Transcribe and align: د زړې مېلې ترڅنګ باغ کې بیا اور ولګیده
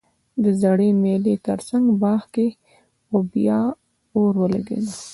د 0.43 0.45
زړې 0.61 0.89
مېلې 1.03 1.33
ترڅنګ 1.47 1.85
باغ 2.01 2.21
کې 2.33 2.47
بیا 3.31 3.61
اور 4.17 4.33
ولګیده 4.41 4.93